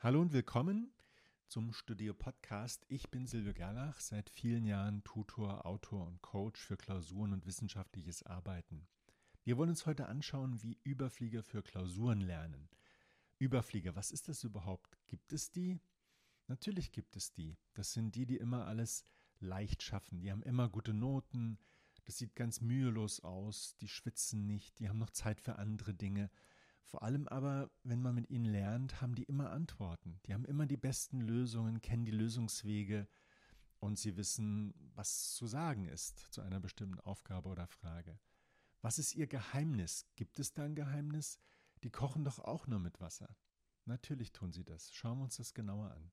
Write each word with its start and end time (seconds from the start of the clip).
Hallo 0.00 0.20
und 0.20 0.32
willkommen 0.32 0.92
zum 1.48 1.72
Studio 1.72 2.14
Podcast. 2.14 2.86
Ich 2.88 3.10
bin 3.10 3.26
Silvio 3.26 3.52
Gerlach, 3.52 3.98
seit 3.98 4.30
vielen 4.30 4.64
Jahren 4.64 5.02
Tutor, 5.02 5.66
Autor 5.66 6.06
und 6.06 6.22
Coach 6.22 6.60
für 6.60 6.76
Klausuren 6.76 7.32
und 7.32 7.46
wissenschaftliches 7.46 8.22
Arbeiten. 8.22 8.86
Wir 9.42 9.56
wollen 9.56 9.70
uns 9.70 9.86
heute 9.86 10.06
anschauen, 10.06 10.62
wie 10.62 10.78
Überflieger 10.84 11.42
für 11.42 11.64
Klausuren 11.64 12.20
lernen. 12.20 12.68
Überflieger, 13.40 13.96
was 13.96 14.12
ist 14.12 14.28
das 14.28 14.44
überhaupt? 14.44 15.00
Gibt 15.08 15.32
es 15.32 15.50
die? 15.50 15.80
Natürlich 16.46 16.92
gibt 16.92 17.16
es 17.16 17.32
die. 17.32 17.58
Das 17.74 17.92
sind 17.92 18.14
die, 18.14 18.24
die 18.24 18.36
immer 18.36 18.68
alles 18.68 19.02
leicht 19.40 19.82
schaffen. 19.82 20.20
Die 20.20 20.30
haben 20.30 20.44
immer 20.44 20.68
gute 20.68 20.94
Noten. 20.94 21.58
Das 22.04 22.18
sieht 22.18 22.36
ganz 22.36 22.60
mühelos 22.60 23.18
aus. 23.18 23.74
Die 23.80 23.88
schwitzen 23.88 24.46
nicht. 24.46 24.78
Die 24.78 24.88
haben 24.88 24.98
noch 24.98 25.10
Zeit 25.10 25.40
für 25.40 25.56
andere 25.56 25.92
Dinge. 25.92 26.30
Vor 26.88 27.02
allem 27.02 27.28
aber, 27.28 27.70
wenn 27.82 28.00
man 28.00 28.14
mit 28.14 28.30
ihnen 28.30 28.46
lernt, 28.46 29.02
haben 29.02 29.14
die 29.14 29.24
immer 29.24 29.50
Antworten. 29.50 30.20
Die 30.24 30.32
haben 30.32 30.46
immer 30.46 30.64
die 30.64 30.78
besten 30.78 31.20
Lösungen, 31.20 31.82
kennen 31.82 32.06
die 32.06 32.10
Lösungswege 32.10 33.06
und 33.78 33.98
sie 33.98 34.16
wissen, 34.16 34.72
was 34.94 35.34
zu 35.34 35.46
sagen 35.46 35.84
ist 35.84 36.18
zu 36.30 36.40
einer 36.40 36.60
bestimmten 36.60 36.98
Aufgabe 37.00 37.50
oder 37.50 37.66
Frage. 37.66 38.18
Was 38.80 38.98
ist 38.98 39.14
ihr 39.14 39.26
Geheimnis? 39.26 40.06
Gibt 40.16 40.38
es 40.38 40.54
da 40.54 40.64
ein 40.64 40.74
Geheimnis? 40.74 41.38
Die 41.82 41.90
kochen 41.90 42.24
doch 42.24 42.38
auch 42.38 42.66
nur 42.66 42.78
mit 42.78 43.00
Wasser. 43.00 43.36
Natürlich 43.84 44.32
tun 44.32 44.52
sie 44.52 44.64
das. 44.64 44.90
Schauen 44.94 45.18
wir 45.18 45.24
uns 45.24 45.36
das 45.36 45.52
genauer 45.52 45.90
an. 45.90 46.10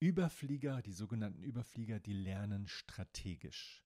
Überflieger, 0.00 0.80
die 0.80 0.92
sogenannten 0.94 1.42
Überflieger, 1.42 2.00
die 2.00 2.14
lernen 2.14 2.66
strategisch. 2.66 3.84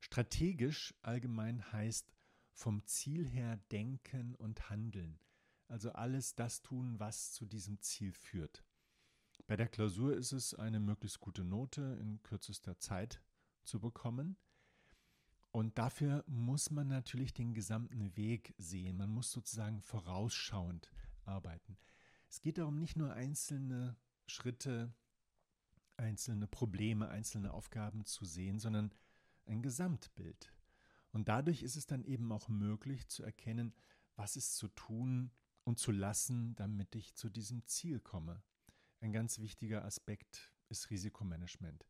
Strategisch 0.00 0.94
allgemein 1.02 1.70
heißt 1.70 2.15
vom 2.56 2.84
Ziel 2.86 3.28
her 3.28 3.58
denken 3.70 4.34
und 4.34 4.70
handeln. 4.70 5.18
Also 5.68 5.92
alles 5.92 6.34
das 6.34 6.62
tun, 6.62 6.98
was 6.98 7.32
zu 7.32 7.44
diesem 7.44 7.80
Ziel 7.80 8.12
führt. 8.12 8.64
Bei 9.46 9.56
der 9.56 9.68
Klausur 9.68 10.16
ist 10.16 10.32
es 10.32 10.54
eine 10.54 10.80
möglichst 10.80 11.20
gute 11.20 11.44
Note 11.44 11.98
in 12.00 12.22
kürzester 12.22 12.78
Zeit 12.78 13.22
zu 13.62 13.78
bekommen. 13.78 14.38
Und 15.52 15.76
dafür 15.76 16.24
muss 16.26 16.70
man 16.70 16.88
natürlich 16.88 17.34
den 17.34 17.52
gesamten 17.52 18.16
Weg 18.16 18.54
sehen. 18.56 18.96
Man 18.96 19.10
muss 19.10 19.30
sozusagen 19.30 19.82
vorausschauend 19.82 20.90
arbeiten. 21.24 21.76
Es 22.28 22.40
geht 22.40 22.58
darum, 22.58 22.78
nicht 22.78 22.96
nur 22.96 23.12
einzelne 23.12 23.96
Schritte, 24.26 24.94
einzelne 25.98 26.46
Probleme, 26.46 27.08
einzelne 27.08 27.52
Aufgaben 27.52 28.06
zu 28.06 28.24
sehen, 28.24 28.58
sondern 28.58 28.92
ein 29.44 29.62
Gesamtbild. 29.62 30.55
Und 31.16 31.28
dadurch 31.28 31.62
ist 31.62 31.76
es 31.76 31.86
dann 31.86 32.04
eben 32.04 32.30
auch 32.30 32.46
möglich 32.48 33.08
zu 33.08 33.22
erkennen, 33.22 33.72
was 34.16 34.36
ist 34.36 34.54
zu 34.58 34.68
tun 34.68 35.30
und 35.64 35.78
zu 35.78 35.90
lassen, 35.90 36.54
damit 36.56 36.94
ich 36.94 37.14
zu 37.14 37.30
diesem 37.30 37.64
Ziel 37.64 38.00
komme. 38.00 38.42
Ein 39.00 39.14
ganz 39.14 39.38
wichtiger 39.38 39.86
Aspekt 39.86 40.52
ist 40.68 40.90
Risikomanagement. 40.90 41.86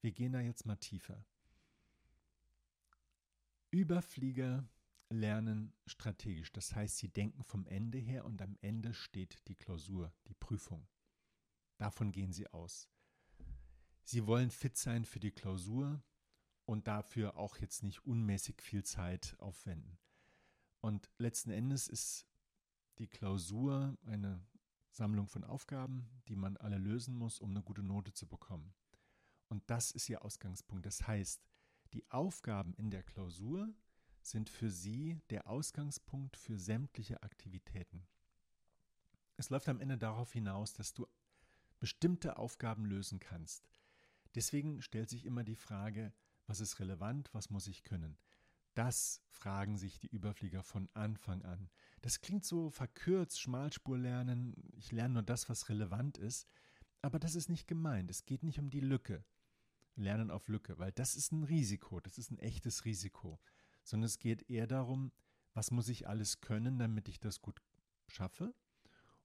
Wir 0.00 0.12
gehen 0.12 0.32
da 0.32 0.40
jetzt 0.40 0.64
mal 0.64 0.76
tiefer. 0.76 1.22
Überflieger 3.70 4.66
lernen 5.10 5.74
strategisch. 5.84 6.50
Das 6.50 6.74
heißt, 6.74 6.96
sie 6.96 7.10
denken 7.10 7.44
vom 7.44 7.66
Ende 7.66 7.98
her 7.98 8.24
und 8.24 8.40
am 8.40 8.56
Ende 8.62 8.94
steht 8.94 9.46
die 9.48 9.54
Klausur, 9.54 10.14
die 10.28 10.34
Prüfung. 10.34 10.88
Davon 11.76 12.10
gehen 12.10 12.32
sie 12.32 12.48
aus. 12.48 12.88
Sie 14.02 14.26
wollen 14.26 14.50
fit 14.50 14.78
sein 14.78 15.04
für 15.04 15.20
die 15.20 15.32
Klausur, 15.32 16.02
und 16.64 16.86
dafür 16.86 17.36
auch 17.36 17.56
jetzt 17.58 17.82
nicht 17.82 18.04
unmäßig 18.06 18.60
viel 18.62 18.84
Zeit 18.84 19.36
aufwenden. 19.38 19.98
Und 20.80 21.10
letzten 21.18 21.50
Endes 21.50 21.88
ist 21.88 22.26
die 22.98 23.08
Klausur 23.08 23.96
eine 24.04 24.44
Sammlung 24.90 25.28
von 25.28 25.44
Aufgaben, 25.44 26.10
die 26.28 26.36
man 26.36 26.56
alle 26.56 26.78
lösen 26.78 27.16
muss, 27.16 27.40
um 27.40 27.50
eine 27.50 27.62
gute 27.62 27.82
Note 27.82 28.12
zu 28.12 28.26
bekommen. 28.26 28.74
Und 29.48 29.62
das 29.70 29.90
ist 29.90 30.08
Ihr 30.08 30.24
Ausgangspunkt. 30.24 30.86
Das 30.86 31.06
heißt, 31.06 31.42
die 31.92 32.10
Aufgaben 32.10 32.74
in 32.74 32.90
der 32.90 33.02
Klausur 33.02 33.68
sind 34.22 34.48
für 34.48 34.70
Sie 34.70 35.20
der 35.30 35.46
Ausgangspunkt 35.48 36.36
für 36.36 36.58
sämtliche 36.58 37.22
Aktivitäten. 37.22 38.06
Es 39.36 39.50
läuft 39.50 39.68
am 39.68 39.80
Ende 39.80 39.98
darauf 39.98 40.32
hinaus, 40.32 40.72
dass 40.72 40.94
du 40.94 41.06
bestimmte 41.80 42.36
Aufgaben 42.36 42.86
lösen 42.86 43.18
kannst. 43.18 43.68
Deswegen 44.34 44.80
stellt 44.82 45.10
sich 45.10 45.24
immer 45.24 45.44
die 45.44 45.56
Frage, 45.56 46.12
was 46.52 46.60
ist 46.60 46.80
relevant, 46.80 47.32
was 47.32 47.48
muss 47.48 47.66
ich 47.66 47.82
können? 47.82 48.18
Das 48.74 49.22
fragen 49.30 49.78
sich 49.78 49.98
die 49.98 50.08
Überflieger 50.08 50.62
von 50.62 50.90
Anfang 50.92 51.40
an. 51.46 51.70
Das 52.02 52.20
klingt 52.20 52.44
so 52.44 52.68
verkürzt, 52.68 53.40
Schmalspur 53.40 53.96
lernen, 53.96 54.54
ich 54.76 54.92
lerne 54.92 55.14
nur 55.14 55.22
das, 55.22 55.48
was 55.48 55.70
relevant 55.70 56.18
ist, 56.18 56.46
aber 57.00 57.18
das 57.18 57.36
ist 57.36 57.48
nicht 57.48 57.66
gemeint. 57.66 58.10
Es 58.10 58.26
geht 58.26 58.42
nicht 58.42 58.58
um 58.58 58.68
die 58.68 58.80
Lücke, 58.80 59.24
Lernen 59.96 60.30
auf 60.30 60.48
Lücke, 60.48 60.78
weil 60.78 60.92
das 60.92 61.16
ist 61.16 61.32
ein 61.32 61.44
Risiko, 61.44 62.00
das 62.00 62.18
ist 62.18 62.30
ein 62.30 62.38
echtes 62.38 62.84
Risiko, 62.84 63.40
sondern 63.82 64.04
es 64.04 64.18
geht 64.18 64.50
eher 64.50 64.66
darum, 64.66 65.10
was 65.54 65.70
muss 65.70 65.88
ich 65.88 66.06
alles 66.06 66.42
können, 66.42 66.78
damit 66.78 67.08
ich 67.08 67.18
das 67.18 67.40
gut 67.40 67.62
schaffe 68.08 68.54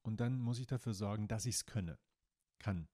und 0.02 0.22
dann 0.22 0.40
muss 0.40 0.60
ich 0.60 0.68
dafür 0.68 0.94
sorgen, 0.94 1.28
dass 1.28 1.46
ich 1.46 1.56
es 1.56 1.66
könne, 1.66 2.00
kann. 2.58 2.88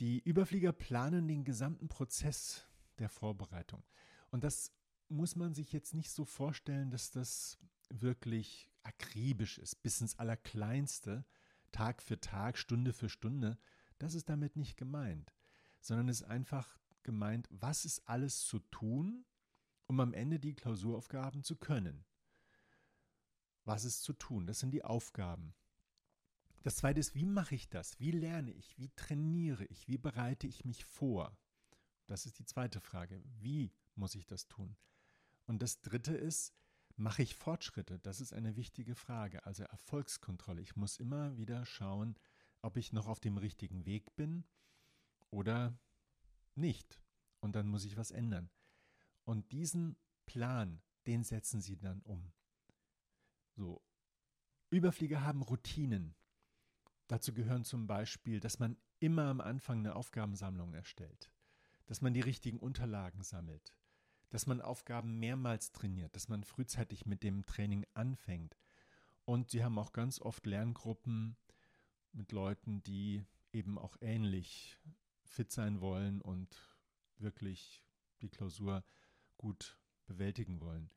Die 0.00 0.20
Überflieger 0.20 0.72
planen 0.72 1.28
den 1.28 1.44
gesamten 1.44 1.88
Prozess 1.88 2.66
der 2.98 3.08
Vorbereitung. 3.08 3.84
Und 4.30 4.44
das 4.44 4.72
muss 5.08 5.36
man 5.36 5.54
sich 5.54 5.72
jetzt 5.72 5.94
nicht 5.94 6.10
so 6.10 6.24
vorstellen, 6.24 6.90
dass 6.90 7.10
das 7.10 7.58
wirklich 7.90 8.70
akribisch 8.82 9.58
ist, 9.58 9.82
bis 9.82 10.00
ins 10.00 10.18
Allerkleinste, 10.18 11.24
Tag 11.70 12.02
für 12.02 12.20
Tag, 12.20 12.58
Stunde 12.58 12.92
für 12.92 13.08
Stunde. 13.08 13.58
Das 13.98 14.14
ist 14.14 14.28
damit 14.28 14.56
nicht 14.56 14.76
gemeint, 14.76 15.32
sondern 15.80 16.08
es 16.08 16.22
ist 16.22 16.28
einfach 16.28 16.78
gemeint, 17.02 17.48
was 17.50 17.84
ist 17.84 18.08
alles 18.08 18.44
zu 18.44 18.58
tun, 18.58 19.24
um 19.86 20.00
am 20.00 20.14
Ende 20.14 20.38
die 20.38 20.54
Klausuraufgaben 20.54 21.44
zu 21.44 21.56
können. 21.56 22.04
Was 23.64 23.84
ist 23.84 24.02
zu 24.02 24.12
tun? 24.12 24.46
Das 24.46 24.58
sind 24.58 24.72
die 24.72 24.84
Aufgaben. 24.84 25.54
Das 26.62 26.76
zweite 26.76 27.00
ist, 27.00 27.14
wie 27.14 27.26
mache 27.26 27.54
ich 27.54 27.68
das? 27.68 27.98
Wie 27.98 28.12
lerne 28.12 28.52
ich? 28.52 28.78
Wie 28.78 28.90
trainiere 28.90 29.64
ich? 29.64 29.88
Wie 29.88 29.98
bereite 29.98 30.46
ich 30.46 30.64
mich 30.64 30.84
vor? 30.84 31.36
Das 32.06 32.24
ist 32.26 32.38
die 32.38 32.44
zweite 32.44 32.80
Frage. 32.80 33.20
Wie 33.40 33.72
muss 33.94 34.14
ich 34.14 34.26
das 34.26 34.48
tun? 34.48 34.76
Und 35.46 35.60
das 35.60 35.80
dritte 35.80 36.14
ist, 36.14 36.54
mache 36.96 37.22
ich 37.22 37.34
Fortschritte? 37.34 37.98
Das 37.98 38.20
ist 38.20 38.32
eine 38.32 38.56
wichtige 38.56 38.94
Frage. 38.94 39.44
Also 39.44 39.64
Erfolgskontrolle. 39.64 40.60
Ich 40.60 40.76
muss 40.76 40.98
immer 40.98 41.36
wieder 41.36 41.66
schauen, 41.66 42.16
ob 42.60 42.76
ich 42.76 42.92
noch 42.92 43.08
auf 43.08 43.18
dem 43.18 43.38
richtigen 43.38 43.84
Weg 43.86 44.14
bin 44.14 44.44
oder 45.30 45.76
nicht. 46.54 47.00
Und 47.40 47.56
dann 47.56 47.66
muss 47.66 47.84
ich 47.84 47.96
was 47.96 48.12
ändern. 48.12 48.50
Und 49.24 49.50
diesen 49.50 49.96
Plan, 50.26 50.80
den 51.06 51.24
setzen 51.24 51.60
Sie 51.60 51.76
dann 51.76 52.02
um. 52.02 52.32
So. 53.56 53.82
Überflieger 54.70 55.22
haben 55.22 55.42
Routinen. 55.42 56.14
Dazu 57.12 57.34
gehören 57.34 57.62
zum 57.62 57.86
Beispiel, 57.86 58.40
dass 58.40 58.58
man 58.58 58.74
immer 58.98 59.24
am 59.24 59.42
Anfang 59.42 59.80
eine 59.80 59.96
Aufgabensammlung 59.96 60.72
erstellt, 60.72 61.30
dass 61.84 62.00
man 62.00 62.14
die 62.14 62.22
richtigen 62.22 62.58
Unterlagen 62.58 63.22
sammelt, 63.22 63.74
dass 64.30 64.46
man 64.46 64.62
Aufgaben 64.62 65.18
mehrmals 65.18 65.72
trainiert, 65.72 66.16
dass 66.16 66.30
man 66.30 66.42
frühzeitig 66.42 67.04
mit 67.04 67.22
dem 67.22 67.44
Training 67.44 67.84
anfängt. 67.92 68.56
Und 69.26 69.50
sie 69.50 69.62
haben 69.62 69.78
auch 69.78 69.92
ganz 69.92 70.22
oft 70.22 70.46
Lerngruppen 70.46 71.36
mit 72.12 72.32
Leuten, 72.32 72.82
die 72.82 73.26
eben 73.52 73.76
auch 73.76 73.98
ähnlich 74.00 74.78
fit 75.26 75.52
sein 75.52 75.82
wollen 75.82 76.22
und 76.22 76.48
wirklich 77.18 77.84
die 78.22 78.30
Klausur 78.30 78.84
gut 79.36 79.78
bewältigen 80.06 80.62
wollen. 80.62 80.90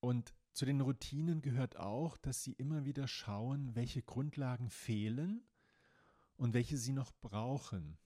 Und 0.00 0.34
zu 0.58 0.66
den 0.66 0.80
Routinen 0.80 1.40
gehört 1.40 1.76
auch, 1.76 2.16
dass 2.16 2.42
Sie 2.42 2.50
immer 2.50 2.84
wieder 2.84 3.06
schauen, 3.06 3.76
welche 3.76 4.02
Grundlagen 4.02 4.70
fehlen 4.70 5.46
und 6.36 6.52
welche 6.52 6.76
Sie 6.76 6.92
noch 6.92 7.12
brauchen. 7.20 7.96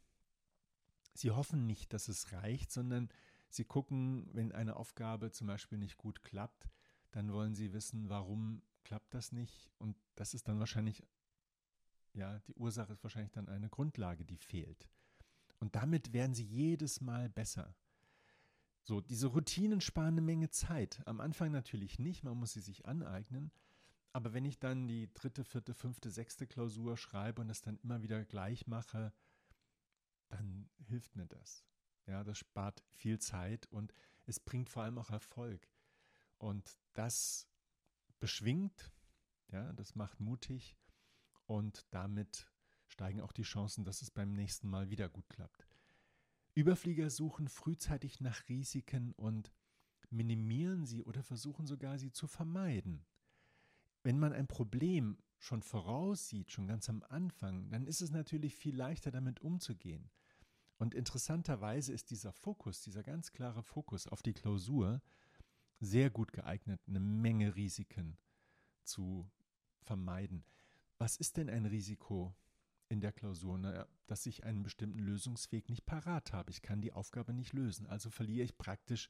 Sie 1.14 1.30
hoffen 1.30 1.66
nicht, 1.66 1.94
dass 1.94 2.08
es 2.08 2.30
reicht, 2.32 2.70
sondern 2.70 3.08
Sie 3.48 3.64
gucken, 3.64 4.28
wenn 4.34 4.52
eine 4.52 4.76
Aufgabe 4.76 5.30
zum 5.30 5.46
Beispiel 5.46 5.78
nicht 5.78 5.96
gut 5.96 6.22
klappt, 6.24 6.68
dann 7.12 7.32
wollen 7.32 7.54
Sie 7.54 7.72
wissen, 7.72 8.10
warum 8.10 8.60
klappt 8.84 9.14
das 9.14 9.32
nicht. 9.32 9.70
Und 9.78 9.96
das 10.14 10.34
ist 10.34 10.46
dann 10.46 10.58
wahrscheinlich, 10.58 11.02
ja, 12.12 12.38
die 12.40 12.54
Ursache 12.56 12.92
ist 12.92 13.02
wahrscheinlich 13.02 13.32
dann 13.32 13.48
eine 13.48 13.70
Grundlage, 13.70 14.26
die 14.26 14.36
fehlt. 14.36 14.90
Und 15.58 15.74
damit 15.74 16.12
werden 16.12 16.34
Sie 16.34 16.44
jedes 16.44 17.00
Mal 17.00 17.30
besser. 17.30 17.74
So, 18.84 19.00
diese 19.00 19.28
Routinen 19.28 19.80
sparen 19.80 20.14
eine 20.14 20.20
Menge 20.20 20.50
Zeit. 20.50 21.02
Am 21.06 21.20
Anfang 21.20 21.52
natürlich 21.52 21.98
nicht, 21.98 22.24
man 22.24 22.36
muss 22.36 22.52
sie 22.52 22.60
sich 22.60 22.86
aneignen. 22.86 23.52
Aber 24.12 24.34
wenn 24.34 24.44
ich 24.44 24.58
dann 24.58 24.88
die 24.88 25.12
dritte, 25.14 25.44
vierte, 25.44 25.72
fünfte, 25.72 26.10
sechste 26.10 26.46
Klausur 26.46 26.96
schreibe 26.96 27.40
und 27.40 27.48
es 27.48 27.62
dann 27.62 27.78
immer 27.78 28.02
wieder 28.02 28.24
gleich 28.24 28.66
mache, 28.66 29.12
dann 30.28 30.68
hilft 30.88 31.14
mir 31.16 31.26
das. 31.26 31.64
Ja, 32.06 32.24
das 32.24 32.38
spart 32.38 32.82
viel 32.90 33.18
Zeit 33.20 33.66
und 33.66 33.94
es 34.26 34.40
bringt 34.40 34.68
vor 34.68 34.82
allem 34.82 34.98
auch 34.98 35.10
Erfolg. 35.10 35.68
Und 36.38 36.76
das 36.92 37.48
beschwingt, 38.18 38.92
ja, 39.52 39.72
das 39.74 39.94
macht 39.94 40.18
mutig 40.20 40.76
und 41.46 41.86
damit 41.90 42.50
steigen 42.86 43.20
auch 43.20 43.32
die 43.32 43.42
Chancen, 43.42 43.84
dass 43.84 44.02
es 44.02 44.10
beim 44.10 44.32
nächsten 44.32 44.68
Mal 44.68 44.90
wieder 44.90 45.08
gut 45.08 45.28
klappt. 45.30 45.66
Überflieger 46.54 47.08
suchen 47.10 47.48
frühzeitig 47.48 48.20
nach 48.20 48.48
Risiken 48.48 49.12
und 49.12 49.52
minimieren 50.10 50.84
sie 50.84 51.02
oder 51.02 51.22
versuchen 51.22 51.66
sogar 51.66 51.98
sie 51.98 52.12
zu 52.12 52.26
vermeiden. 52.26 53.06
Wenn 54.02 54.18
man 54.18 54.32
ein 54.32 54.46
Problem 54.46 55.16
schon 55.38 55.62
voraussieht, 55.62 56.50
schon 56.50 56.66
ganz 56.66 56.88
am 56.88 57.02
Anfang, 57.08 57.70
dann 57.70 57.86
ist 57.86 58.02
es 58.02 58.10
natürlich 58.10 58.54
viel 58.56 58.76
leichter 58.76 59.10
damit 59.10 59.40
umzugehen. 59.40 60.10
Und 60.76 60.94
interessanterweise 60.94 61.92
ist 61.92 62.10
dieser 62.10 62.32
Fokus, 62.32 62.80
dieser 62.82 63.02
ganz 63.02 63.32
klare 63.32 63.62
Fokus 63.62 64.06
auf 64.06 64.22
die 64.22 64.34
Klausur 64.34 65.00
sehr 65.80 66.10
gut 66.10 66.32
geeignet, 66.32 66.80
eine 66.86 67.00
Menge 67.00 67.54
Risiken 67.54 68.18
zu 68.84 69.30
vermeiden. 69.80 70.44
Was 70.98 71.16
ist 71.16 71.36
denn 71.36 71.48
ein 71.48 71.66
Risiko 71.66 72.34
in 72.92 73.00
der 73.00 73.12
Klausur? 73.12 73.58
Naja, 73.58 73.88
dass 74.06 74.26
ich 74.26 74.44
einen 74.44 74.62
bestimmten 74.62 74.98
Lösungsweg 74.98 75.70
nicht 75.70 75.86
parat 75.86 76.32
habe. 76.32 76.50
Ich 76.50 76.60
kann 76.60 76.82
die 76.82 76.92
Aufgabe 76.92 77.32
nicht 77.32 77.54
lösen. 77.54 77.86
Also 77.86 78.10
verliere 78.10 78.44
ich 78.44 78.58
praktisch 78.58 79.08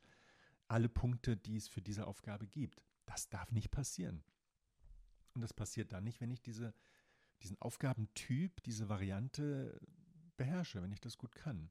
alle 0.69 0.89
Punkte, 0.89 1.37
die 1.37 1.57
es 1.57 1.69
für 1.69 1.83
diese 1.83 2.07
Aufgabe 2.07 2.47
gibt. 2.47 2.85
Das 3.05 3.29
darf 3.29 3.51
nicht 3.51 3.73
passieren. 3.73 4.23
Und 5.35 5.41
das 5.41 5.53
passiert 5.53 5.93
dann 5.93 6.05
nicht, 6.05 6.21
wenn 6.21 6.31
ich 6.31 6.41
diese, 6.41 6.75
diesen 7.43 7.61
Aufgabentyp, 7.61 8.63
diese 8.63 8.89
Variante 8.89 9.81
beherrsche, 10.37 10.81
wenn 10.81 10.93
ich 10.93 11.01
das 11.01 11.19
gut 11.19 11.35
kann. 11.35 11.71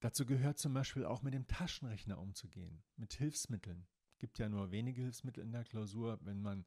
Dazu 0.00 0.26
gehört 0.26 0.58
zum 0.58 0.74
Beispiel 0.74 1.04
auch 1.04 1.22
mit 1.22 1.32
dem 1.32 1.46
Taschenrechner 1.46 2.18
umzugehen, 2.18 2.82
mit 2.96 3.14
Hilfsmitteln. 3.14 3.86
Es 4.10 4.18
gibt 4.18 4.40
ja 4.40 4.48
nur 4.48 4.72
wenige 4.72 5.00
Hilfsmittel 5.00 5.44
in 5.44 5.52
der 5.52 5.64
Klausur. 5.64 6.18
Wenn 6.22 6.42
man 6.42 6.66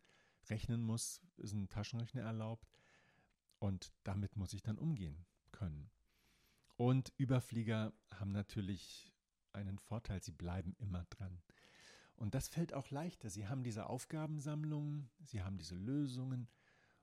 rechnen 0.49 0.81
muss, 0.81 1.21
ist 1.35 1.51
ein 1.51 1.67
Taschenrechner 1.67 2.21
erlaubt. 2.21 2.69
Und 3.65 3.91
damit 4.03 4.35
muss 4.35 4.53
ich 4.53 4.61
dann 4.61 4.77
umgehen 4.77 5.25
können. 5.51 5.89
Und 6.77 7.11
Überflieger 7.17 7.93
haben 8.11 8.31
natürlich 8.31 9.11
einen 9.53 9.79
Vorteil, 9.79 10.21
sie 10.21 10.33
bleiben 10.33 10.75
immer 10.77 11.03
dran. 11.05 11.41
Und 12.15 12.35
das 12.35 12.47
fällt 12.47 12.75
auch 12.75 12.91
leichter. 12.91 13.31
Sie 13.31 13.47
haben 13.47 13.63
diese 13.63 13.87
Aufgabensammlungen, 13.87 15.09
sie 15.23 15.41
haben 15.41 15.57
diese 15.57 15.73
Lösungen 15.73 16.47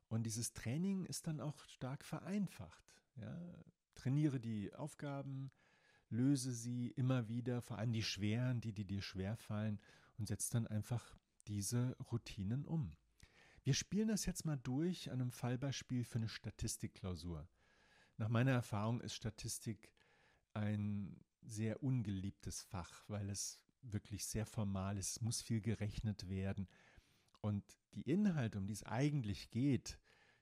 und 0.06 0.22
dieses 0.22 0.52
Training 0.52 1.04
ist 1.04 1.26
dann 1.26 1.40
auch 1.40 1.64
stark 1.64 2.04
vereinfacht. 2.04 3.02
Ja? 3.16 3.36
Trainiere 3.96 4.38
die 4.38 4.72
Aufgaben, 4.72 5.50
löse 6.10 6.52
sie 6.52 6.90
immer 6.90 7.26
wieder, 7.26 7.60
vor 7.60 7.78
allem 7.78 7.92
die 7.92 8.04
schweren, 8.04 8.60
die, 8.60 8.72
die 8.72 8.84
dir 8.84 9.02
schwer 9.02 9.36
fallen 9.36 9.80
und 10.16 10.28
setze 10.28 10.52
dann 10.52 10.68
einfach 10.68 11.16
diese 11.48 11.96
Routinen 12.12 12.64
um. 12.66 12.92
Wir 13.64 13.74
spielen 13.74 14.08
das 14.08 14.26
jetzt 14.26 14.44
mal 14.44 14.56
durch 14.56 15.10
an 15.10 15.20
einem 15.20 15.30
Fallbeispiel 15.30 16.04
für 16.04 16.18
eine 16.18 16.28
Statistikklausur. 16.28 17.48
Nach 18.16 18.28
meiner 18.28 18.50
Erfahrung 18.50 19.00
ist 19.00 19.14
Statistik 19.14 19.92
ein 20.52 21.24
sehr 21.42 21.82
ungeliebtes 21.82 22.62
Fach, 22.62 23.04
weil 23.08 23.30
es 23.30 23.60
wirklich 23.82 24.26
sehr 24.26 24.46
formal 24.46 24.98
ist. 24.98 25.10
Es 25.10 25.20
muss 25.20 25.40
viel 25.40 25.60
gerechnet 25.60 26.28
werden. 26.28 26.68
Und 27.40 27.64
die 27.94 28.02
Inhalte, 28.02 28.58
um 28.58 28.66
die 28.66 28.72
es 28.72 28.84
eigentlich 28.84 29.50
geht, 29.50 29.98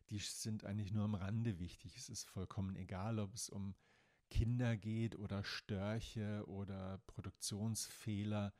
die 0.08 0.18
sind 0.18 0.64
eigentlich 0.64 0.92
nur 0.92 1.04
am 1.04 1.14
Rande 1.14 1.58
wichtig. 1.58 1.96
Es 1.96 2.08
ist 2.08 2.24
vollkommen 2.24 2.74
egal, 2.74 3.18
ob 3.18 3.34
es 3.34 3.50
um 3.50 3.74
Kinder 4.30 4.76
geht 4.76 5.16
oder 5.16 5.44
Störche 5.44 6.44
oder 6.46 6.98
Produktionsfehler. 7.06 8.54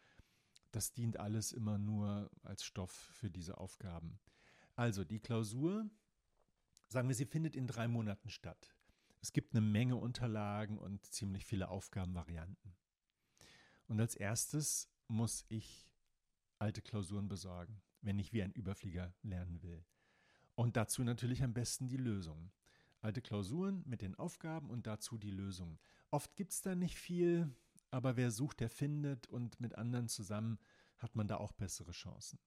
Das 0.70 0.92
dient 0.92 1.18
alles 1.18 1.52
immer 1.52 1.78
nur 1.78 2.30
als 2.42 2.64
Stoff 2.64 2.92
für 2.92 3.30
diese 3.30 3.58
Aufgaben. 3.58 4.20
Also 4.80 5.04
die 5.04 5.20
Klausur, 5.20 5.90
sagen 6.88 7.06
wir, 7.08 7.14
sie 7.14 7.26
findet 7.26 7.54
in 7.54 7.66
drei 7.66 7.86
Monaten 7.86 8.30
statt. 8.30 8.74
Es 9.20 9.34
gibt 9.34 9.52
eine 9.52 9.60
Menge 9.60 9.96
Unterlagen 9.96 10.78
und 10.78 11.04
ziemlich 11.04 11.44
viele 11.44 11.68
Aufgabenvarianten. 11.68 12.74
Und 13.88 14.00
als 14.00 14.14
erstes 14.14 14.90
muss 15.06 15.44
ich 15.50 15.92
alte 16.58 16.80
Klausuren 16.80 17.28
besorgen, 17.28 17.82
wenn 18.00 18.18
ich 18.18 18.32
wie 18.32 18.42
ein 18.42 18.52
Überflieger 18.52 19.12
lernen 19.20 19.60
will. 19.60 19.84
Und 20.54 20.78
dazu 20.78 21.04
natürlich 21.04 21.42
am 21.42 21.52
besten 21.52 21.86
die 21.86 21.98
Lösung. 21.98 22.50
Alte 23.02 23.20
Klausuren 23.20 23.82
mit 23.84 24.00
den 24.00 24.14
Aufgaben 24.14 24.70
und 24.70 24.86
dazu 24.86 25.18
die 25.18 25.30
Lösung. 25.30 25.78
Oft 26.10 26.36
gibt 26.36 26.52
es 26.52 26.62
da 26.62 26.74
nicht 26.74 26.96
viel, 26.96 27.54
aber 27.90 28.16
wer 28.16 28.30
sucht, 28.30 28.60
der 28.60 28.70
findet 28.70 29.26
und 29.26 29.60
mit 29.60 29.74
anderen 29.74 30.08
zusammen 30.08 30.58
hat 30.96 31.16
man 31.16 31.28
da 31.28 31.36
auch 31.36 31.52
bessere 31.52 31.92
Chancen. 31.92 32.38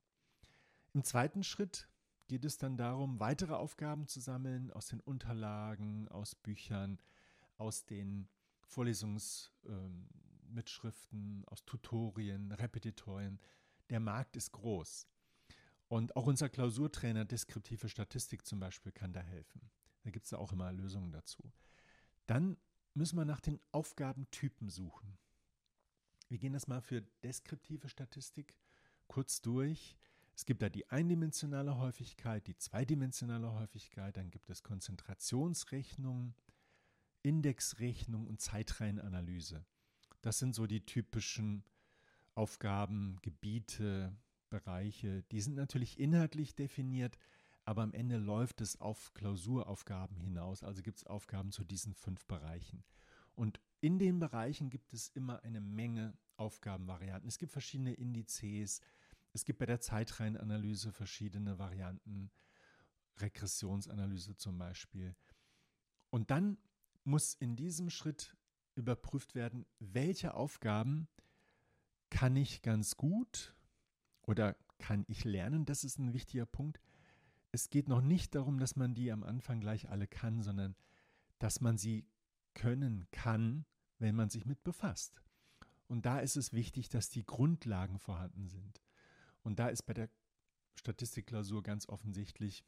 Im 0.93 1.03
zweiten 1.03 1.43
Schritt 1.43 1.92
geht 2.27 2.45
es 2.45 2.57
dann 2.57 2.77
darum, 2.77 3.19
weitere 3.19 3.53
Aufgaben 3.53 4.07
zu 4.07 4.19
sammeln 4.19 4.71
aus 4.71 4.87
den 4.87 4.99
Unterlagen, 4.99 6.07
aus 6.09 6.35
Büchern, 6.35 6.99
aus 7.57 7.85
den 7.85 8.27
Vorlesungsmitschriften, 8.65 11.37
ähm, 11.37 11.45
aus 11.47 11.65
Tutorien, 11.65 12.51
Repetitorien. 12.51 13.39
Der 13.89 13.99
Markt 13.99 14.35
ist 14.35 14.51
groß. 14.51 15.07
Und 15.87 16.15
auch 16.15 16.25
unser 16.25 16.49
Klausurtrainer 16.49 17.25
Deskriptive 17.25 17.89
Statistik 17.89 18.45
zum 18.45 18.59
Beispiel 18.59 18.91
kann 18.91 19.13
da 19.13 19.19
helfen. 19.19 19.69
Da 20.03 20.09
gibt 20.09 20.25
es 20.25 20.33
auch 20.33 20.51
immer 20.51 20.71
Lösungen 20.71 21.11
dazu. 21.11 21.51
Dann 22.25 22.57
müssen 22.93 23.17
wir 23.17 23.25
nach 23.25 23.41
den 23.41 23.59
Aufgabentypen 23.71 24.69
suchen. 24.69 25.17
Wir 26.29 26.39
gehen 26.39 26.53
das 26.53 26.67
mal 26.67 26.81
für 26.81 27.01
deskriptive 27.23 27.89
Statistik 27.89 28.55
kurz 29.07 29.41
durch. 29.41 29.95
Es 30.35 30.45
gibt 30.45 30.61
da 30.61 30.69
die 30.69 30.89
eindimensionale 30.89 31.77
Häufigkeit, 31.77 32.47
die 32.47 32.57
zweidimensionale 32.57 33.53
Häufigkeit, 33.53 34.17
dann 34.17 34.31
gibt 34.31 34.49
es 34.49 34.63
Konzentrationsrechnung, 34.63 36.33
Indexrechnung 37.21 38.27
und 38.27 38.41
Zeitreihenanalyse. 38.41 39.63
Das 40.21 40.39
sind 40.39 40.55
so 40.55 40.65
die 40.65 40.85
typischen 40.85 41.63
Aufgaben, 42.33 43.17
Gebiete, 43.21 44.15
Bereiche. 44.49 45.23
Die 45.31 45.41
sind 45.41 45.55
natürlich 45.55 45.99
inhaltlich 45.99 46.55
definiert, 46.55 47.17
aber 47.65 47.83
am 47.83 47.93
Ende 47.93 48.17
läuft 48.17 48.61
es 48.61 48.79
auf 48.81 49.13
Klausuraufgaben 49.13 50.17
hinaus. 50.17 50.63
Also 50.63 50.81
gibt 50.81 50.97
es 50.97 51.05
Aufgaben 51.05 51.51
zu 51.51 51.63
diesen 51.63 51.93
fünf 51.93 52.25
Bereichen. 52.25 52.83
Und 53.35 53.59
in 53.81 53.99
den 53.99 54.19
Bereichen 54.19 54.69
gibt 54.69 54.93
es 54.93 55.09
immer 55.09 55.43
eine 55.43 55.61
Menge 55.61 56.17
Aufgabenvarianten. 56.37 57.27
Es 57.27 57.37
gibt 57.37 57.51
verschiedene 57.51 57.93
Indizes, 57.93 58.81
es 59.33 59.45
gibt 59.45 59.59
bei 59.59 59.65
der 59.65 59.81
Zeitreihenanalyse 59.81 60.91
verschiedene 60.91 61.57
Varianten, 61.59 62.31
Regressionsanalyse 63.17 64.35
zum 64.35 64.57
Beispiel. 64.57 65.15
Und 66.09 66.31
dann 66.31 66.57
muss 67.03 67.33
in 67.33 67.55
diesem 67.55 67.89
Schritt 67.89 68.37
überprüft 68.75 69.35
werden, 69.35 69.65
welche 69.79 70.33
Aufgaben 70.35 71.07
kann 72.09 72.35
ich 72.35 72.61
ganz 72.61 72.95
gut 72.95 73.55
oder 74.21 74.55
kann 74.77 75.03
ich 75.07 75.23
lernen. 75.23 75.65
Das 75.65 75.83
ist 75.83 75.97
ein 75.97 76.13
wichtiger 76.13 76.45
Punkt. 76.45 76.79
Es 77.51 77.69
geht 77.69 77.87
noch 77.87 78.01
nicht 78.01 78.35
darum, 78.35 78.59
dass 78.59 78.75
man 78.75 78.93
die 78.93 79.11
am 79.11 79.23
Anfang 79.23 79.59
gleich 79.59 79.89
alle 79.89 80.07
kann, 80.07 80.41
sondern 80.41 80.75
dass 81.39 81.61
man 81.61 81.77
sie 81.77 82.05
können 82.53 83.07
kann, 83.11 83.65
wenn 83.99 84.15
man 84.15 84.29
sich 84.29 84.45
mit 84.45 84.63
befasst. 84.63 85.21
Und 85.87 86.05
da 86.05 86.19
ist 86.19 86.35
es 86.35 86.53
wichtig, 86.53 86.89
dass 86.89 87.09
die 87.09 87.25
Grundlagen 87.25 87.99
vorhanden 87.99 88.47
sind. 88.47 88.81
Und 89.43 89.59
da 89.59 89.67
ist 89.67 89.83
bei 89.83 89.93
der 89.93 90.09
Statistikklausur 90.75 91.61
ganz 91.63 91.87
offensichtlich, 91.87 92.65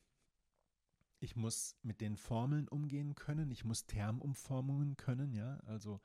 ich 1.19 1.35
muss 1.35 1.75
mit 1.81 2.01
den 2.01 2.17
Formeln 2.17 2.67
umgehen 2.67 3.15
können, 3.15 3.49
ich 3.49 3.63
muss 3.63 3.85
Termumformungen 3.87 4.97
können, 4.97 5.33
ja, 5.33 5.57
also 5.61 6.01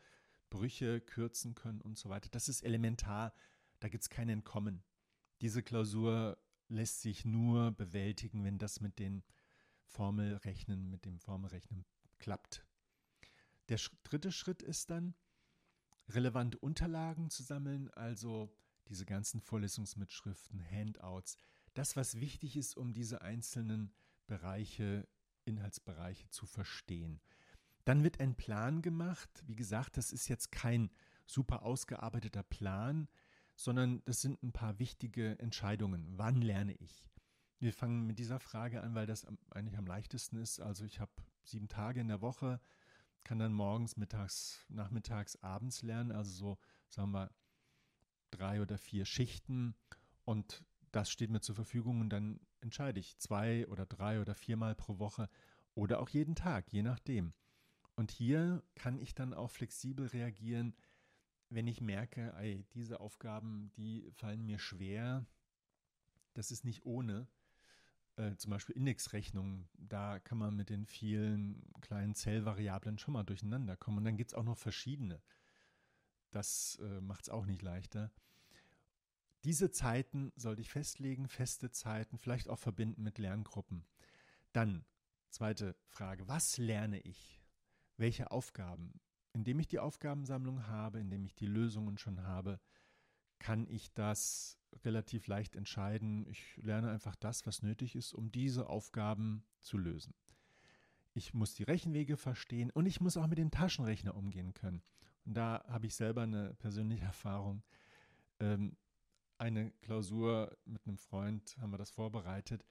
Brüche 0.48 1.00
kürzen 1.00 1.54
können 1.54 1.80
und 1.80 1.98
so 1.98 2.08
weiter. 2.08 2.28
Das 2.30 2.48
ist 2.48 2.62
elementar, 2.62 3.34
da 3.80 3.88
gibt 3.88 4.02
es 4.02 4.10
kein 4.10 4.28
Entkommen. 4.28 4.82
Diese 5.40 5.62
Klausur 5.62 6.38
lässt 6.68 7.00
sich 7.02 7.24
nur 7.24 7.72
bewältigen, 7.72 8.44
wenn 8.44 8.58
das 8.58 8.80
mit 8.80 8.98
den 8.98 9.22
Formelrechnen, 9.86 10.88
mit 10.88 11.04
dem 11.04 11.18
Formelrechnen 11.18 11.84
klappt. 12.18 12.64
Der 13.68 13.78
dritte 14.04 14.32
Schritt 14.32 14.62
ist 14.62 14.90
dann, 14.90 15.14
relevante 16.08 16.58
Unterlagen 16.58 17.30
zu 17.30 17.42
sammeln, 17.42 17.88
also 17.90 18.52
diese 18.90 19.06
ganzen 19.06 19.40
Vorlesungsmitschriften, 19.40 20.62
Handouts, 20.70 21.36
das, 21.74 21.96
was 21.96 22.20
wichtig 22.20 22.56
ist, 22.56 22.76
um 22.76 22.92
diese 22.92 23.22
einzelnen 23.22 23.92
Bereiche, 24.26 25.08
Inhaltsbereiche 25.44 26.28
zu 26.28 26.46
verstehen. 26.46 27.20
Dann 27.84 28.04
wird 28.04 28.20
ein 28.20 28.34
Plan 28.34 28.82
gemacht. 28.82 29.42
Wie 29.46 29.56
gesagt, 29.56 29.96
das 29.96 30.12
ist 30.12 30.28
jetzt 30.28 30.52
kein 30.52 30.90
super 31.26 31.62
ausgearbeiteter 31.62 32.42
Plan, 32.42 33.08
sondern 33.56 34.02
das 34.04 34.20
sind 34.20 34.42
ein 34.42 34.52
paar 34.52 34.78
wichtige 34.78 35.38
Entscheidungen. 35.38 36.18
Wann 36.18 36.42
lerne 36.42 36.74
ich? 36.74 37.08
Wir 37.58 37.72
fangen 37.72 38.06
mit 38.06 38.18
dieser 38.18 38.40
Frage 38.40 38.82
an, 38.82 38.94
weil 38.94 39.06
das 39.06 39.26
eigentlich 39.50 39.78
am 39.78 39.86
leichtesten 39.86 40.36
ist. 40.36 40.60
Also 40.60 40.84
ich 40.84 40.98
habe 40.98 41.12
sieben 41.44 41.68
Tage 41.68 42.00
in 42.00 42.08
der 42.08 42.22
Woche, 42.22 42.60
kann 43.22 43.38
dann 43.38 43.52
morgens, 43.52 43.96
mittags, 43.96 44.64
nachmittags, 44.68 45.36
abends 45.36 45.82
lernen. 45.82 46.10
Also 46.10 46.30
so, 46.32 46.58
sagen 46.88 47.12
wir, 47.12 47.30
drei 48.30 48.60
oder 48.60 48.78
vier 48.78 49.04
Schichten 49.04 49.74
und 50.24 50.64
das 50.92 51.10
steht 51.10 51.30
mir 51.30 51.40
zur 51.40 51.54
Verfügung 51.54 52.00
und 52.00 52.10
dann 52.10 52.40
entscheide 52.60 53.00
ich 53.00 53.18
zwei 53.18 53.66
oder 53.68 53.86
drei 53.86 54.20
oder 54.20 54.34
viermal 54.34 54.74
pro 54.74 54.98
Woche 54.98 55.28
oder 55.74 56.00
auch 56.00 56.08
jeden 56.08 56.34
Tag, 56.34 56.72
je 56.72 56.82
nachdem. 56.82 57.32
Und 57.96 58.10
hier 58.10 58.62
kann 58.74 58.98
ich 58.98 59.14
dann 59.14 59.34
auch 59.34 59.50
flexibel 59.50 60.06
reagieren, 60.06 60.74
wenn 61.48 61.66
ich 61.66 61.80
merke, 61.80 62.32
ey, 62.36 62.64
diese 62.74 63.00
Aufgaben, 63.00 63.72
die 63.76 64.10
fallen 64.12 64.46
mir 64.46 64.58
schwer, 64.58 65.26
das 66.34 66.50
ist 66.50 66.64
nicht 66.64 66.86
ohne. 66.86 67.26
Äh, 68.16 68.36
zum 68.36 68.50
Beispiel 68.50 68.76
Indexrechnungen, 68.76 69.68
da 69.74 70.18
kann 70.20 70.38
man 70.38 70.54
mit 70.54 70.70
den 70.70 70.86
vielen 70.86 71.72
kleinen 71.80 72.14
Zellvariablen 72.14 72.98
schon 72.98 73.14
mal 73.14 73.24
durcheinander 73.24 73.76
kommen. 73.76 73.98
Und 73.98 74.04
dann 74.04 74.16
gibt 74.16 74.30
es 74.30 74.34
auch 74.34 74.44
noch 74.44 74.58
verschiedene. 74.58 75.20
Das 76.30 76.78
äh, 76.82 77.00
macht 77.00 77.24
es 77.24 77.28
auch 77.28 77.46
nicht 77.46 77.62
leichter. 77.62 78.10
Diese 79.44 79.70
Zeiten 79.70 80.32
sollte 80.36 80.60
ich 80.60 80.70
festlegen, 80.70 81.28
feste 81.28 81.70
Zeiten, 81.70 82.18
vielleicht 82.18 82.48
auch 82.48 82.58
verbinden 82.58 83.02
mit 83.02 83.18
Lerngruppen. 83.18 83.86
Dann, 84.52 84.84
zweite 85.30 85.76
Frage, 85.86 86.28
was 86.28 86.58
lerne 86.58 87.00
ich? 87.00 87.42
Welche 87.96 88.30
Aufgaben? 88.30 89.00
Indem 89.32 89.58
ich 89.60 89.68
die 89.68 89.78
Aufgabensammlung 89.78 90.66
habe, 90.66 91.00
indem 91.00 91.24
ich 91.24 91.34
die 91.34 91.46
Lösungen 91.46 91.96
schon 91.96 92.22
habe, 92.22 92.60
kann 93.38 93.66
ich 93.68 93.92
das 93.94 94.58
relativ 94.84 95.26
leicht 95.26 95.56
entscheiden. 95.56 96.26
Ich 96.26 96.56
lerne 96.58 96.90
einfach 96.90 97.16
das, 97.16 97.46
was 97.46 97.62
nötig 97.62 97.96
ist, 97.96 98.12
um 98.12 98.30
diese 98.30 98.68
Aufgaben 98.68 99.44
zu 99.60 99.78
lösen. 99.78 100.14
Ich 101.14 101.34
muss 101.34 101.54
die 101.54 101.64
Rechenwege 101.64 102.16
verstehen 102.16 102.70
und 102.70 102.86
ich 102.86 103.00
muss 103.00 103.16
auch 103.16 103.26
mit 103.26 103.38
dem 103.38 103.50
Taschenrechner 103.50 104.14
umgehen 104.14 104.54
können. 104.54 104.82
Und 105.24 105.34
da 105.34 105.64
habe 105.68 105.86
ich 105.86 105.94
selber 105.94 106.22
eine 106.22 106.54
persönliche 106.54 107.04
Erfahrung. 107.06 107.62
Ähm, 108.40 108.76
eine 109.38 109.70
Klausur 109.82 110.56
mit 110.64 110.86
einem 110.86 110.98
Freund 110.98 111.56
haben 111.60 111.70
wir 111.70 111.78
das 111.78 111.90
vorbereitet. 111.90 112.64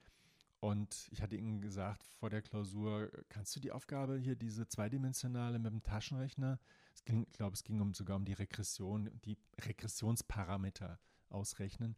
Und 0.60 1.08
ich 1.10 1.22
hatte 1.22 1.36
ihm 1.36 1.60
gesagt 1.62 2.04
vor 2.04 2.28
der 2.28 2.42
Klausur, 2.42 3.10
kannst 3.30 3.56
du 3.56 3.60
die 3.60 3.72
Aufgabe 3.72 4.18
hier, 4.18 4.36
diese 4.36 4.68
zweidimensionale 4.68 5.58
mit 5.58 5.72
dem 5.72 5.82
Taschenrechner, 5.82 6.60
ging, 7.04 7.26
ich 7.26 7.32
glaube, 7.32 7.54
es 7.54 7.64
ging 7.64 7.80
um, 7.80 7.94
sogar 7.94 8.16
um 8.16 8.24
die 8.24 8.34
Regression, 8.34 9.10
die 9.24 9.38
Regressionsparameter 9.64 10.98
ausrechnen. 11.30 11.96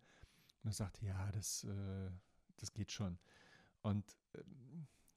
Und 0.63 0.71
er 0.71 0.75
sagte, 0.75 1.05
ja, 1.05 1.31
das, 1.33 1.65
äh, 1.65 2.11
das 2.57 2.73
geht 2.73 2.93
schon. 2.93 3.19
Und 3.83 4.17
äh, 4.35 4.43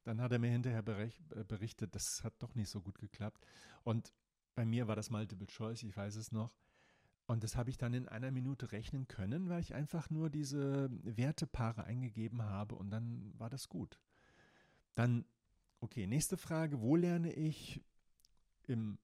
dann 0.03 0.21
hat 0.21 0.31
er 0.31 0.39
mir 0.39 0.51
hinterher 0.51 0.83
äh, 0.87 1.43
berichtet, 1.43 1.95
das 1.95 2.23
hat 2.23 2.33
doch 2.41 2.55
nicht 2.55 2.69
so 2.69 2.81
gut 2.81 2.97
geklappt. 2.97 3.45
Und 3.83 4.11
bei 4.55 4.65
mir 4.65 4.88
war 4.88 4.95
das 4.95 5.09
Multiple 5.09 5.47
Choice, 5.47 5.83
ich 5.83 5.95
weiß 5.95 6.15
es 6.15 6.31
noch. 6.31 6.57
Und 7.27 7.43
das 7.43 7.55
habe 7.55 7.69
ich 7.69 7.77
dann 7.77 7.93
in 7.93 8.07
einer 8.07 8.31
Minute 8.31 8.71
rechnen 8.71 9.07
können, 9.07 9.50
weil 9.50 9.59
ich 9.59 9.74
einfach 9.74 10.09
nur 10.09 10.29
diese 10.29 10.89
Wertepaare 11.03 11.83
eingegeben 11.83 12.43
habe 12.43 12.75
und 12.75 12.91
dann 12.91 13.33
war 13.38 13.50
das 13.50 13.67
gut. 13.67 14.00
Dann, 14.93 15.25
okay, 15.79 16.07
nächste 16.07 16.38
Frage, 16.38 16.81
wo 16.81 16.95
lerne 16.95 17.33
ich? 17.33 17.83
Im 18.67 18.97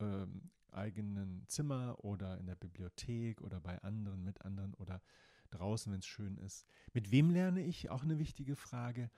ähm, 0.00 0.50
eigenen 0.70 1.46
Zimmer 1.46 2.04
oder 2.04 2.38
in 2.38 2.46
der 2.46 2.56
Bibliothek 2.56 3.40
oder 3.42 3.60
bei 3.60 3.80
anderen, 3.82 4.24
mit 4.24 4.42
anderen 4.42 4.74
oder 4.74 5.02
draußen, 5.50 5.92
wenn 5.92 6.00
es 6.00 6.06
schön 6.06 6.36
ist. 6.38 6.66
Mit 6.92 7.10
wem 7.10 7.30
lerne 7.30 7.62
ich? 7.62 7.90
Auch 7.90 8.02
eine 8.02 8.18
wichtige 8.18 8.56
Frage. 8.56 9.10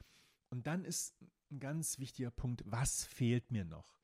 Und 0.51 0.67
dann 0.67 0.85
ist 0.85 1.15
ein 1.51 1.61
ganz 1.61 1.99
wichtiger 1.99 2.31
Punkt, 2.31 2.63
was 2.67 3.05
fehlt 3.05 3.51
mir 3.51 3.65
noch 3.65 3.99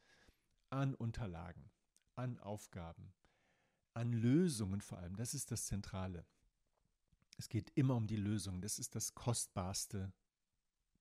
an 0.73 0.95
Unterlagen, 0.95 1.71
an 2.17 2.39
Aufgaben, 2.39 3.13
an 3.93 4.13
Lösungen 4.13 4.81
vor 4.81 4.99
allem. 4.99 5.17
Das 5.17 5.35
ist 5.35 5.51
das 5.51 5.67
Zentrale. 5.67 6.25
Es 7.37 7.49
geht 7.49 7.71
immer 7.75 7.95
um 7.95 8.07
die 8.07 8.17
Lösung. 8.17 8.63
Das 8.63 8.79
ist 8.79 8.95
das 8.95 9.15
Kostbarste 9.15 10.13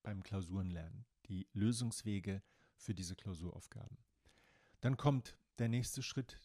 beim 0.02 0.22
Klausurenlernen. 0.22 1.06
Die 1.26 1.48
Lösungswege 1.52 2.42
für 2.76 2.94
diese 2.94 3.16
Klausuraufgaben. 3.16 3.96
Dann 4.80 4.96
kommt 4.96 5.38
der 5.58 5.68
nächste 5.68 6.02
Schritt, 6.02 6.38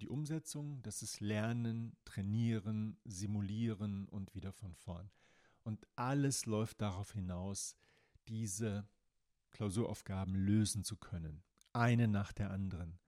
die 0.00 0.08
Umsetzung. 0.08 0.82
Das 0.82 1.02
ist 1.02 1.20
Lernen, 1.20 1.96
Trainieren, 2.04 2.98
Simulieren 3.04 4.08
und 4.08 4.34
wieder 4.34 4.52
von 4.52 4.74
vorn. 4.74 5.10
Und 5.62 5.86
alles 5.94 6.46
läuft 6.46 6.80
darauf 6.80 7.12
hinaus, 7.12 7.76
diese 8.26 8.88
Klausuraufgaben 9.50 10.34
lösen 10.34 10.82
zu 10.82 10.96
können. 10.96 11.44
Eine 11.72 12.08
nach 12.08 12.32
der 12.32 12.50
anderen. 12.50 12.98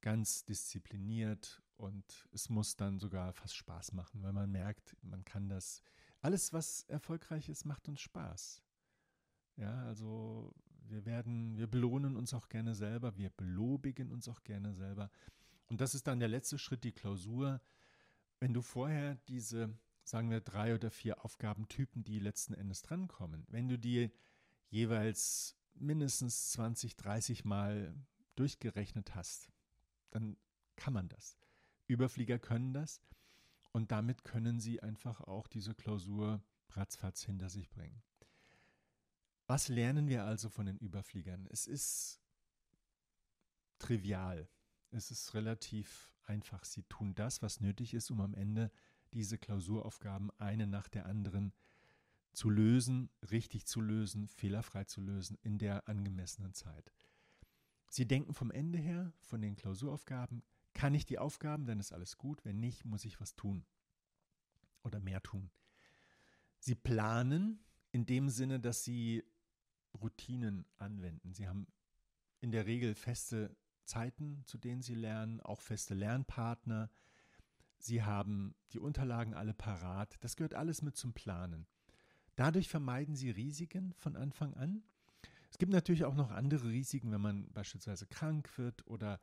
Ganz 0.00 0.44
diszipliniert 0.44 1.62
und 1.76 2.28
es 2.32 2.48
muss 2.48 2.76
dann 2.76 2.98
sogar 2.98 3.32
fast 3.32 3.56
Spaß 3.56 3.92
machen, 3.92 4.22
weil 4.22 4.32
man 4.32 4.50
merkt, 4.50 4.96
man 5.02 5.24
kann 5.24 5.48
das. 5.48 5.82
Alles, 6.20 6.52
was 6.52 6.84
erfolgreich 6.84 7.48
ist, 7.48 7.64
macht 7.64 7.88
uns 7.88 8.00
Spaß. 8.00 8.62
Ja, 9.56 9.84
also 9.84 10.54
wir 10.88 11.04
werden, 11.06 11.56
wir 11.56 11.66
belohnen 11.66 12.16
uns 12.16 12.34
auch 12.34 12.48
gerne 12.48 12.74
selber, 12.74 13.16
wir 13.16 13.30
belobigen 13.30 14.10
uns 14.12 14.28
auch 14.28 14.42
gerne 14.42 14.74
selber. 14.74 15.10
Und 15.68 15.80
das 15.80 15.94
ist 15.94 16.06
dann 16.06 16.20
der 16.20 16.28
letzte 16.28 16.58
Schritt, 16.58 16.84
die 16.84 16.92
Klausur. 16.92 17.60
Wenn 18.40 18.52
du 18.52 18.62
vorher 18.62 19.16
diese, 19.28 19.76
sagen 20.04 20.30
wir, 20.30 20.40
drei 20.40 20.74
oder 20.74 20.90
vier 20.90 21.24
Aufgabentypen, 21.24 22.04
die 22.04 22.18
letzten 22.18 22.54
Endes 22.54 22.82
drankommen, 22.82 23.46
wenn 23.48 23.68
du 23.68 23.78
die 23.78 24.10
jeweils 24.68 25.56
mindestens 25.74 26.52
20, 26.52 26.96
30 26.96 27.44
Mal 27.44 27.94
durchgerechnet 28.36 29.14
hast, 29.14 29.50
dann 30.10 30.36
kann 30.76 30.92
man 30.92 31.08
das. 31.08 31.38
Überflieger 31.86 32.38
können 32.38 32.72
das 32.72 33.00
und 33.72 33.90
damit 33.90 34.24
können 34.24 34.60
sie 34.60 34.82
einfach 34.82 35.20
auch 35.20 35.46
diese 35.46 35.74
Klausur 35.74 36.42
ratzfatz 36.70 37.24
hinter 37.24 37.48
sich 37.48 37.68
bringen. 37.70 38.02
Was 39.46 39.68
lernen 39.68 40.08
wir 40.08 40.24
also 40.24 40.48
von 40.48 40.66
den 40.66 40.78
Überfliegern? 40.78 41.46
Es 41.50 41.66
ist 41.66 42.20
trivial. 43.78 44.48
Es 44.90 45.10
ist 45.10 45.34
relativ 45.34 46.12
einfach. 46.24 46.64
Sie 46.64 46.84
tun 46.84 47.14
das, 47.14 47.42
was 47.42 47.60
nötig 47.60 47.94
ist, 47.94 48.10
um 48.10 48.20
am 48.20 48.34
Ende 48.34 48.70
diese 49.12 49.38
Klausuraufgaben 49.38 50.30
eine 50.38 50.66
nach 50.66 50.88
der 50.88 51.06
anderen 51.06 51.52
zu 52.32 52.50
lösen, 52.50 53.10
richtig 53.30 53.66
zu 53.66 53.80
lösen, 53.80 54.28
fehlerfrei 54.28 54.84
zu 54.84 55.00
lösen 55.00 55.38
in 55.42 55.58
der 55.58 55.88
angemessenen 55.88 56.54
Zeit. 56.54 56.92
Sie 57.88 58.06
denken 58.06 58.32
vom 58.34 58.50
Ende 58.50 58.78
her, 58.78 59.12
von 59.20 59.42
den 59.42 59.54
Klausuraufgaben, 59.54 60.42
kann 60.72 60.94
ich 60.94 61.04
die 61.04 61.18
Aufgaben, 61.18 61.66
dann 61.66 61.78
ist 61.78 61.92
alles 61.92 62.16
gut, 62.16 62.44
wenn 62.44 62.58
nicht, 62.58 62.84
muss 62.84 63.04
ich 63.04 63.20
was 63.20 63.34
tun 63.34 63.66
oder 64.82 65.00
mehr 65.00 65.22
tun. 65.22 65.50
Sie 66.58 66.74
planen 66.74 67.60
in 67.90 68.06
dem 68.06 68.30
Sinne, 68.30 68.60
dass 68.60 68.84
sie 68.84 69.24
Routinen 70.00 70.64
anwenden. 70.78 71.34
Sie 71.34 71.46
haben 71.46 71.66
in 72.40 72.50
der 72.50 72.66
Regel 72.66 72.94
feste 72.94 73.54
Zeiten, 73.84 74.42
zu 74.46 74.58
denen 74.58 74.80
Sie 74.80 74.94
lernen, 74.94 75.40
auch 75.40 75.60
feste 75.60 75.94
Lernpartner. 75.94 76.90
Sie 77.78 78.02
haben 78.02 78.54
die 78.72 78.78
Unterlagen 78.78 79.34
alle 79.34 79.54
parat. 79.54 80.16
Das 80.20 80.36
gehört 80.36 80.54
alles 80.54 80.82
mit 80.82 80.96
zum 80.96 81.12
Planen. 81.12 81.66
Dadurch 82.36 82.68
vermeiden 82.68 83.14
Sie 83.14 83.30
Risiken 83.30 83.92
von 83.94 84.16
Anfang 84.16 84.54
an. 84.54 84.82
Es 85.50 85.58
gibt 85.58 85.72
natürlich 85.72 86.04
auch 86.04 86.14
noch 86.14 86.30
andere 86.30 86.68
Risiken, 86.68 87.12
wenn 87.12 87.20
man 87.20 87.52
beispielsweise 87.52 88.06
krank 88.06 88.56
wird 88.56 88.86
oder 88.86 89.20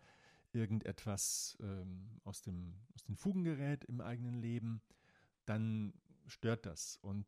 irgendetwas 0.51 1.57
ähm, 1.61 2.19
aus, 2.23 2.41
dem, 2.41 2.73
aus 2.93 3.03
den 3.03 3.15
Fugen 3.15 3.43
gerät 3.43 3.83
im 3.85 4.01
eigenen 4.01 4.35
Leben, 4.35 4.81
dann 5.45 5.93
stört 6.27 6.65
das. 6.65 6.97
Und 7.01 7.25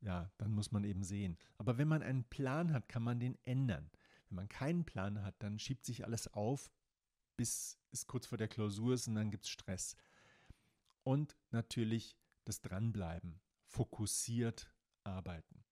ja, 0.00 0.30
dann 0.38 0.52
muss 0.52 0.72
man 0.72 0.84
eben 0.84 1.02
sehen. 1.02 1.38
Aber 1.58 1.78
wenn 1.78 1.88
man 1.88 2.02
einen 2.02 2.24
Plan 2.24 2.72
hat, 2.72 2.88
kann 2.88 3.02
man 3.02 3.20
den 3.20 3.38
ändern. 3.44 3.90
Wenn 4.28 4.36
man 4.36 4.48
keinen 4.48 4.84
Plan 4.84 5.22
hat, 5.22 5.34
dann 5.42 5.58
schiebt 5.58 5.84
sich 5.84 6.04
alles 6.04 6.28
auf, 6.32 6.70
bis 7.36 7.78
es 7.90 8.06
kurz 8.06 8.26
vor 8.26 8.38
der 8.38 8.48
Klausur 8.48 8.94
ist 8.94 9.08
und 9.08 9.14
dann 9.14 9.30
gibt 9.30 9.44
es 9.44 9.50
Stress. 9.50 9.96
Und 11.02 11.36
natürlich 11.50 12.16
das 12.44 12.60
Dranbleiben, 12.60 13.40
fokussiert 13.66 14.73
arbeiten. 15.04 15.64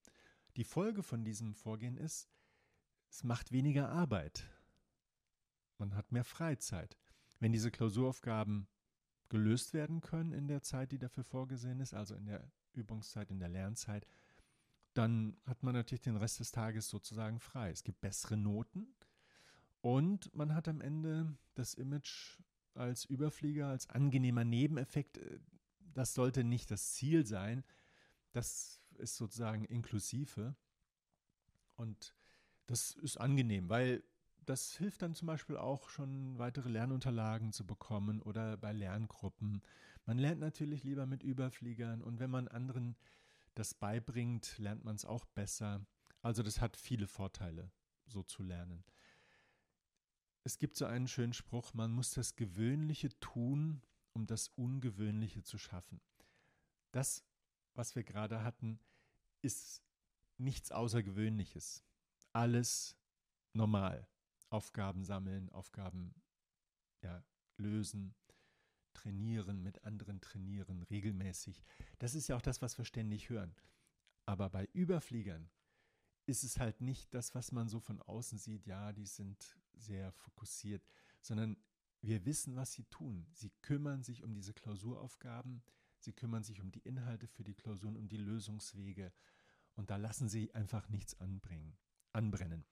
Die 0.57 0.65
Folge 0.65 1.03
von 1.03 1.25
diesem 1.25 1.55
Vorgehen 1.55 1.97
ist, 1.97 2.29
es 3.11 3.25
macht 3.25 3.53
weniger 3.53 3.89
Arbeit. 3.89 4.45
Man 5.79 5.95
hat 5.95 6.12
mehr 6.12 6.25
Freizeit. 6.25 6.97
Wenn 7.41 7.53
diese 7.53 7.71
Klausuraufgaben 7.71 8.69
gelöst 9.29 9.73
werden 9.73 10.01
können 10.01 10.33
in 10.33 10.47
der 10.47 10.62
Zeit, 10.62 10.93
die 10.93 10.99
dafür 10.99 11.25
vorgesehen 11.25 11.81
ist, 11.81 11.95
also 11.95 12.15
in 12.15 12.27
der 12.27 12.51
Übungszeit, 12.75 13.31
in 13.31 13.41
der 13.41 13.49
Lernzeit, 13.49 14.07
dann 14.95 15.37
hat 15.47 15.62
man 15.62 15.75
natürlich 15.75 16.03
den 16.03 16.17
Rest 16.17 16.41
des 16.41 16.53
Tages 16.53 16.89
sozusagen 16.89 17.41
frei. 17.41 17.71
Es 17.71 17.83
gibt 17.83 18.01
bessere 18.03 18.37
Noten 18.37 18.95
und 19.81 20.35
man 20.35 20.55
hat 20.55 20.69
am 20.69 20.81
Ende 20.81 21.35
das 21.55 21.75
Image 21.75 22.39
als 22.75 23.05
Überflieger, 23.05 23.69
als 23.69 23.89
angenehmer 23.89 24.45
Nebeneffekt. 24.45 25.19
Das 25.81 26.15
sollte 26.15 26.45
nicht 26.45 26.71
das 26.71 26.93
Ziel 26.93 27.27
sein. 27.27 27.65
Das 28.33 28.82
ist 28.99 29.16
sozusagen 29.16 29.64
inklusive. 29.64 30.54
Und 31.76 32.14
das 32.66 32.92
ist 32.96 33.18
angenehm, 33.18 33.68
weil 33.68 34.02
das 34.46 34.76
hilft 34.76 35.02
dann 35.02 35.14
zum 35.14 35.26
Beispiel 35.26 35.56
auch 35.56 35.88
schon 35.88 36.38
weitere 36.38 36.68
Lernunterlagen 36.68 37.52
zu 37.52 37.66
bekommen 37.66 38.20
oder 38.22 38.56
bei 38.56 38.72
Lerngruppen. 38.72 39.62
Man 40.04 40.18
lernt 40.18 40.40
natürlich 40.40 40.82
lieber 40.82 41.06
mit 41.06 41.22
Überfliegern 41.22 42.02
und 42.02 42.18
wenn 42.18 42.30
man 42.30 42.49
anderen 42.49 42.96
das 43.54 43.75
beibringt, 43.75 44.58
lernt 44.58 44.84
man 44.84 44.96
es 44.96 45.04
auch 45.04 45.25
besser. 45.26 45.84
Also 46.22 46.42
das 46.42 46.61
hat 46.61 46.76
viele 46.76 47.06
Vorteile, 47.06 47.70
so 48.06 48.22
zu 48.22 48.42
lernen. 48.42 48.84
Es 50.44 50.58
gibt 50.58 50.76
so 50.76 50.87
einen 50.87 51.06
schönen 51.06 51.34
Spruch, 51.34 51.72
man 51.75 51.92
muss 51.92 52.11
das 52.11 52.34
Gewöhnliche 52.34 53.11
tun, 53.20 53.82
um 54.12 54.26
das 54.26 54.49
Ungewöhnliche 54.49 55.42
zu 55.42 55.56
schaffen. 55.56 56.00
Das, 56.90 57.25
was 57.75 57.95
wir 57.95 58.05
gerade 58.05 58.43
hatten, 58.43 58.79
ist 59.41 59.83
nichts 60.38 60.73
Außergewöhnliches. 60.73 61.83
Alles 62.33 62.97
normal. 63.52 64.09
Aufgaben 64.50 65.05
sammeln, 65.05 65.50
Aufgaben 65.50 66.14
ja, 67.00 67.25
lösen, 67.57 68.14
trainieren, 68.93 69.62
mit 69.62 69.85
anderen 69.85 70.21
trainieren, 70.21 70.83
regelmäßig. 70.85 71.64
Das 71.99 72.14
ist 72.14 72.29
ja 72.29 72.37
auch 72.37 72.43
das, 72.43 72.61
was 72.61 72.76
wir 72.76 72.85
ständig 72.85 73.31
hören. 73.31 73.55
Aber 74.26 74.50
bei 74.50 74.69
Überfliegern 74.73 75.50
ist 76.26 76.45
es 76.45 76.59
halt 76.59 76.81
nicht 76.81 77.12
das, 77.14 77.35
was 77.35 77.50
man 77.50 77.69
so 77.69 77.81
von 77.81 78.00
außen 78.00 78.38
sieht, 78.38 78.67
ja, 78.67 78.93
die 78.93 79.07
sind 79.07 79.59
sehr 79.75 80.12
fokussiert, 80.12 80.83
sondern 81.21 81.57
wir 82.00 82.25
wissen, 82.25 82.57
was 82.57 82.73
sie 82.73 82.85
tun. 82.85 83.26
Sie 83.33 83.50
kümmern 83.62 84.02
sich 84.02 84.23
um 84.23 84.35
diese 84.35 84.55
Klausuraufgaben, 84.55 85.62
sie 86.04 86.12
kümmern 86.12 86.42
sich 86.42 86.61
um 86.61 86.71
die 86.71 86.80
Inhalte 86.80 87.26
für 87.26 87.44
die 87.44 87.54
Klausuren, 87.54 87.97
um 87.97 88.09
die 88.09 88.16
Lösungswege 88.16 89.12
und 89.75 89.90
da 89.90 89.97
lassen 89.97 90.28
sie 90.28 90.54
einfach 90.54 90.88
nichts 90.88 91.18
anbringen, 91.21 91.76
anbrennen. 92.12 92.64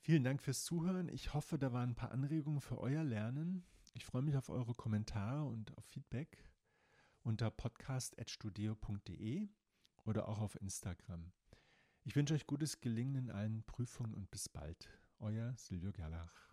Vielen 0.00 0.24
Dank 0.24 0.42
fürs 0.42 0.64
Zuhören. 0.64 1.08
Ich 1.08 1.34
hoffe, 1.34 1.58
da 1.58 1.72
waren 1.72 1.90
ein 1.90 1.94
paar 1.94 2.10
Anregungen 2.10 2.60
für 2.60 2.78
euer 2.78 3.04
Lernen. 3.04 3.64
Ich 3.92 4.04
freue 4.04 4.22
mich 4.22 4.36
auf 4.36 4.48
eure 4.48 4.74
Kommentare 4.74 5.44
und 5.44 5.76
auf 5.76 5.84
Feedback 5.84 6.44
unter 7.22 7.50
podcast.studio.de 7.50 9.48
oder 10.04 10.28
auch 10.28 10.40
auf 10.40 10.60
Instagram. 10.60 11.32
Ich 12.04 12.16
wünsche 12.16 12.32
euch 12.34 12.46
gutes 12.46 12.80
Gelingen 12.80 13.16
in 13.16 13.30
allen 13.30 13.62
Prüfungen 13.64 14.14
und 14.14 14.30
bis 14.30 14.48
bald. 14.48 14.88
Euer 15.18 15.54
Silvio 15.58 15.92
Gerlach. 15.92 16.49